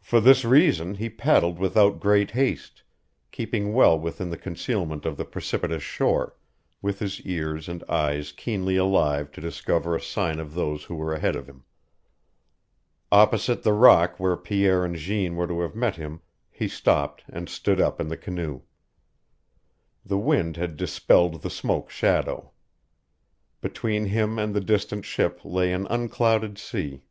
For 0.00 0.20
this 0.20 0.44
reason 0.44 0.96
he 0.96 1.08
paddled 1.08 1.60
without 1.60 2.00
great 2.00 2.32
haste, 2.32 2.82
keeping 3.30 3.72
well 3.72 3.96
within 3.96 4.28
the 4.30 4.36
concealment 4.36 5.06
of 5.06 5.16
the 5.16 5.24
precipitous 5.24 5.84
shore, 5.84 6.34
with 6.82 6.98
his 6.98 7.20
ears 7.20 7.68
and 7.68 7.84
eyes 7.88 8.32
keenly 8.32 8.74
alive 8.76 9.30
to 9.30 9.40
discover 9.40 9.94
a 9.94 10.00
sign 10.02 10.40
of 10.40 10.54
those 10.54 10.82
who 10.82 10.96
were 10.96 11.14
ahead 11.14 11.36
of 11.36 11.46
him. 11.48 11.62
Opposite 13.12 13.62
the 13.62 13.72
rock 13.72 14.18
where 14.18 14.36
Pierre 14.36 14.84
and 14.84 14.96
Jeanne 14.96 15.36
were 15.36 15.46
to 15.46 15.60
have 15.60 15.76
met 15.76 15.94
him 15.94 16.22
he 16.50 16.66
stopped 16.66 17.22
and 17.28 17.48
stood 17.48 17.80
up 17.80 18.00
in 18.00 18.08
the 18.08 18.16
canoe. 18.16 18.62
The 20.04 20.18
wind 20.18 20.56
had 20.56 20.76
dispelled 20.76 21.42
the 21.42 21.50
smoke 21.50 21.88
shadow. 21.88 22.50
Between 23.60 24.06
him 24.06 24.40
and 24.40 24.54
the 24.54 24.60
distant 24.60 25.04
ship 25.04 25.38
lay 25.44 25.72
an 25.72 25.86
unclouded 25.88 26.58
sea. 26.58 27.04